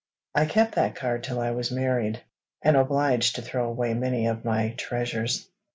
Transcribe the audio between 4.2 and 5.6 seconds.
of my treasures.